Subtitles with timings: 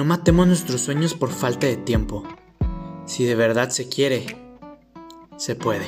[0.00, 2.24] No matemos nuestros sueños por falta de tiempo.
[3.04, 4.34] Si de verdad se quiere,
[5.36, 5.84] se puede.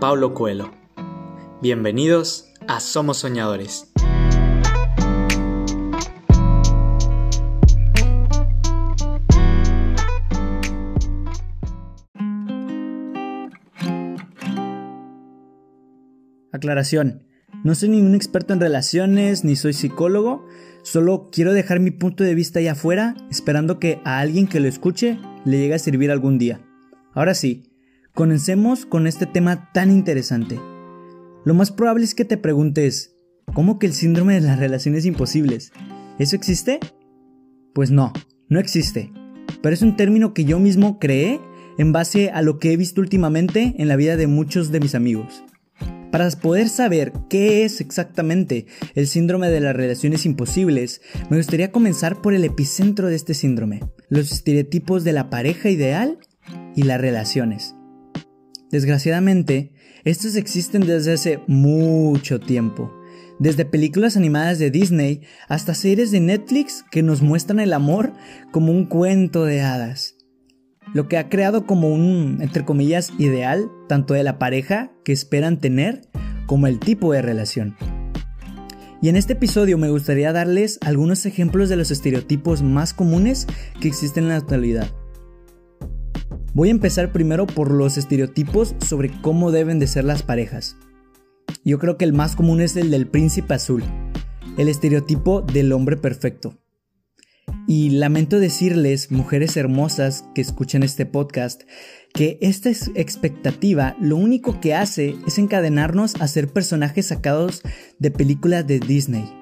[0.00, 0.70] Paulo Coelho.
[1.60, 3.92] Bienvenidos a Somos Soñadores.
[16.52, 17.33] Aclaración.
[17.64, 20.46] No soy ningún experto en relaciones, ni soy psicólogo,
[20.84, 24.68] Solo quiero dejar mi punto de vista allá afuera, esperando que a alguien que lo
[24.68, 26.60] escuche le llegue a servir algún día.
[27.14, 27.70] Ahora sí,
[28.12, 30.60] comencemos con este tema tan interesante.
[31.46, 33.16] Lo más probable es que te preguntes,
[33.54, 35.72] ¿cómo que el síndrome de las relaciones imposibles?
[36.18, 36.80] ¿Eso existe?
[37.72, 38.12] Pues no,
[38.50, 39.10] no existe.
[39.62, 41.40] Pero es un término que yo mismo creé
[41.78, 44.94] en base a lo que he visto últimamente en la vida de muchos de mis
[44.94, 45.44] amigos.
[46.14, 52.22] Para poder saber qué es exactamente el síndrome de las relaciones imposibles, me gustaría comenzar
[52.22, 56.20] por el epicentro de este síndrome, los estereotipos de la pareja ideal
[56.76, 57.74] y las relaciones.
[58.70, 59.72] Desgraciadamente,
[60.04, 62.94] estos existen desde hace mucho tiempo,
[63.40, 68.12] desde películas animadas de Disney hasta series de Netflix que nos muestran el amor
[68.52, 70.14] como un cuento de hadas
[70.92, 75.58] lo que ha creado como un, entre comillas, ideal tanto de la pareja que esperan
[75.58, 76.02] tener
[76.46, 77.76] como el tipo de relación.
[79.00, 83.46] Y en este episodio me gustaría darles algunos ejemplos de los estereotipos más comunes
[83.80, 84.88] que existen en la actualidad.
[86.54, 90.76] Voy a empezar primero por los estereotipos sobre cómo deben de ser las parejas.
[91.64, 93.82] Yo creo que el más común es el del príncipe azul,
[94.56, 96.54] el estereotipo del hombre perfecto.
[97.66, 101.62] Y lamento decirles, mujeres hermosas que escuchan este podcast,
[102.12, 107.62] que esta expectativa lo único que hace es encadenarnos a ser personajes sacados
[107.98, 109.32] de películas de Disney.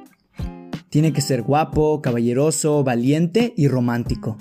[0.88, 4.38] Tiene que ser guapo, caballeroso, valiente y romántico.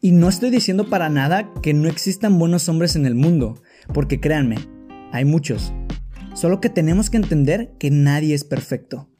[0.00, 3.62] Y no estoy diciendo para nada que no existan buenos hombres en el mundo,
[3.92, 4.56] porque créanme,
[5.12, 5.72] hay muchos.
[6.34, 9.11] Solo que tenemos que entender que nadie es perfecto.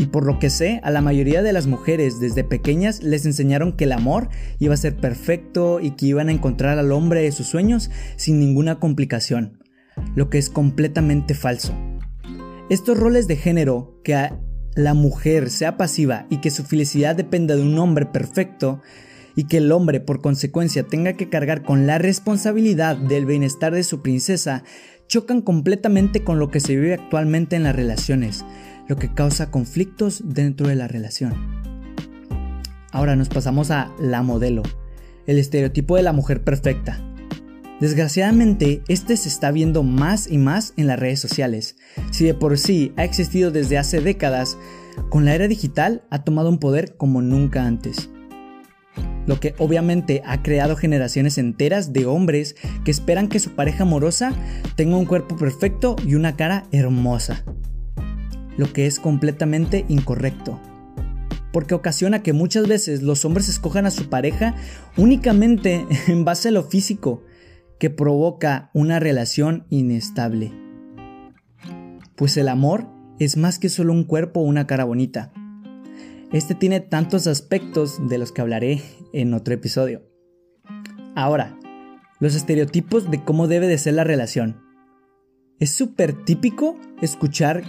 [0.00, 3.76] Y por lo que sé, a la mayoría de las mujeres desde pequeñas les enseñaron
[3.76, 7.32] que el amor iba a ser perfecto y que iban a encontrar al hombre de
[7.32, 9.62] sus sueños sin ninguna complicación,
[10.14, 11.74] lo que es completamente falso.
[12.70, 14.30] Estos roles de género, que
[14.74, 18.80] la mujer sea pasiva y que su felicidad dependa de un hombre perfecto,
[19.36, 23.84] y que el hombre por consecuencia tenga que cargar con la responsabilidad del bienestar de
[23.84, 24.64] su princesa,
[25.08, 28.44] chocan completamente con lo que se vive actualmente en las relaciones,
[28.90, 31.32] lo que causa conflictos dentro de la relación.
[32.90, 34.64] Ahora nos pasamos a la modelo,
[35.28, 37.00] el estereotipo de la mujer perfecta.
[37.80, 41.76] Desgraciadamente, este se está viendo más y más en las redes sociales.
[42.10, 44.58] Si de por sí ha existido desde hace décadas,
[45.08, 48.10] con la era digital ha tomado un poder como nunca antes.
[49.24, 54.32] Lo que obviamente ha creado generaciones enteras de hombres que esperan que su pareja amorosa
[54.74, 57.44] tenga un cuerpo perfecto y una cara hermosa
[58.56, 60.60] lo que es completamente incorrecto.
[61.52, 64.54] Porque ocasiona que muchas veces los hombres escojan a su pareja
[64.96, 67.24] únicamente en base a lo físico,
[67.78, 70.52] que provoca una relación inestable.
[72.14, 72.86] Pues el amor
[73.18, 75.32] es más que solo un cuerpo o una cara bonita.
[76.32, 78.82] Este tiene tantos aspectos de los que hablaré
[79.12, 80.02] en otro episodio.
[81.16, 81.58] Ahora,
[82.20, 84.60] los estereotipos de cómo debe de ser la relación.
[85.58, 87.64] Es súper típico escuchar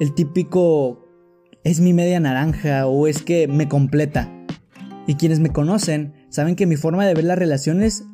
[0.00, 1.04] el típico
[1.64, 4.32] es mi media naranja o es que me completa.
[5.06, 8.04] Y quienes me conocen saben que mi forma de ver las relaciones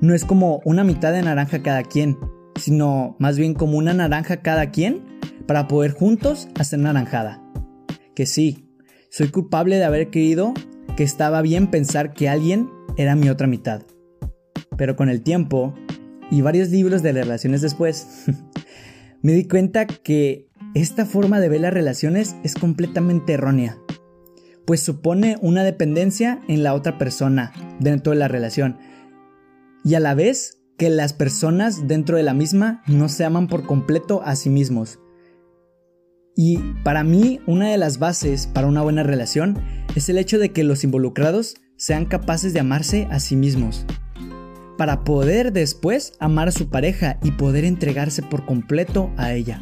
[0.00, 2.18] no es como una mitad de naranja cada quien,
[2.56, 5.04] sino más bien como una naranja cada quien
[5.46, 7.42] para poder juntos hacer naranjada.
[8.14, 8.68] Que sí,
[9.10, 10.54] soy culpable de haber creído
[10.96, 13.82] que estaba bien pensar que alguien era mi otra mitad.
[14.76, 15.74] Pero con el tiempo
[16.30, 18.26] y varios libros de relaciones después,
[19.22, 23.78] me di cuenta que esta forma de ver las relaciones es completamente errónea,
[24.66, 28.78] pues supone una dependencia en la otra persona dentro de la relación
[29.84, 33.64] y a la vez que las personas dentro de la misma no se aman por
[33.64, 35.00] completo a sí mismos.
[36.36, 39.58] Y para mí una de las bases para una buena relación
[39.96, 43.86] es el hecho de que los involucrados sean capaces de amarse a sí mismos,
[44.78, 49.60] para poder después amar a su pareja y poder entregarse por completo a ella.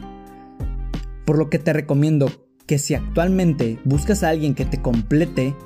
[1.24, 2.30] Por lo que te recomiendo
[2.66, 5.56] que si actualmente buscas a alguien que te complete,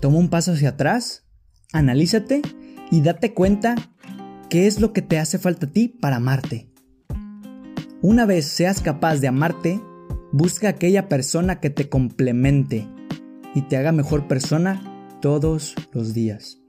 [0.00, 1.24] toma un paso hacia atrás,
[1.72, 2.42] analízate
[2.90, 3.76] y date cuenta
[4.50, 6.68] qué es lo que te hace falta a ti para amarte.
[8.02, 9.80] Una vez seas capaz de amarte,
[10.32, 12.88] busca aquella persona que te complemente
[13.54, 14.82] y te haga mejor persona
[15.22, 16.65] todos los días.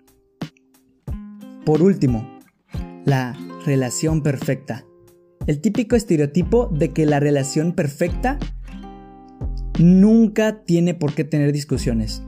[1.68, 2.26] Por último,
[3.04, 3.36] la
[3.66, 4.86] relación perfecta.
[5.48, 8.40] El típico estereotipo de que la relación perfecta
[9.78, 12.24] nunca tiene por qué tener discusiones.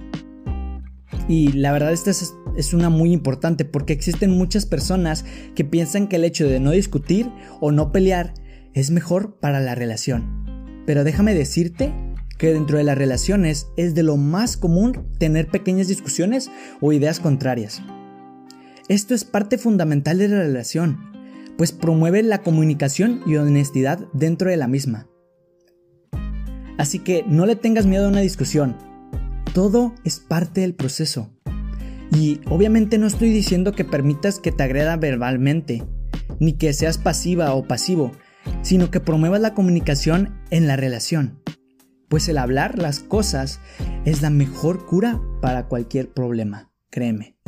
[1.30, 5.24] Y la verdad esta es, una muy importante porque existen muchas personas
[5.56, 7.32] que piensan que el hecho de no discutir
[7.62, 8.34] o no pelear
[8.74, 10.84] es mejor para la relación.
[10.86, 11.94] Pero déjame decirte
[12.38, 16.52] que dentro de las relaciones es de lo más común tener pequeñas discusiones
[16.82, 17.82] o ideas contrarias.
[18.90, 20.98] Esto es parte fundamental de la relación,
[21.60, 25.08] pues promueve la comunicación y honestidad dentro de la misma.
[26.80, 28.76] Así que no le tengas miedo a una discusión,
[29.54, 31.30] todo es parte del proceso.
[32.12, 35.84] Y obviamente no estoy diciendo que permitas que te agreda verbalmente,
[36.40, 38.12] ni que seas pasiva o pasivo,
[38.64, 41.44] sino que promuevas la comunicación en la relación.
[42.08, 43.60] Pues el hablar las cosas
[44.06, 47.39] es la mejor cura para cualquier problema, créeme.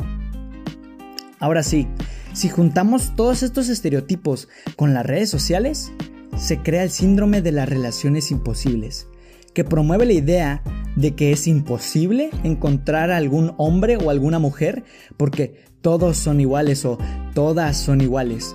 [1.42, 1.88] Ahora sí,
[2.34, 5.90] si juntamos todos estos estereotipos con las redes sociales,
[6.38, 9.08] se crea el síndrome de las relaciones imposibles,
[9.52, 10.62] que promueve la idea
[10.94, 14.84] de que es imposible encontrar a algún hombre o alguna mujer
[15.16, 16.96] porque todos son iguales o
[17.34, 18.54] todas son iguales,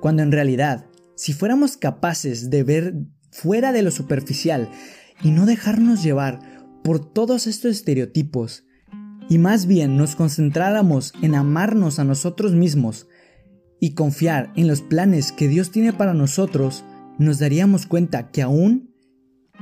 [0.00, 0.86] cuando en realidad
[1.16, 2.94] si fuéramos capaces de ver
[3.32, 4.70] fuera de lo superficial
[5.20, 6.38] y no dejarnos llevar
[6.84, 8.66] por todos estos estereotipos,
[9.30, 13.06] y más bien nos concentráramos en amarnos a nosotros mismos
[13.78, 16.84] y confiar en los planes que Dios tiene para nosotros,
[17.16, 18.92] nos daríamos cuenta que aún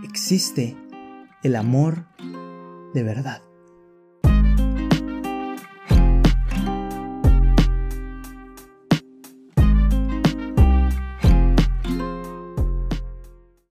[0.02, 0.74] existe
[1.42, 2.06] el amor
[2.94, 3.42] de verdad.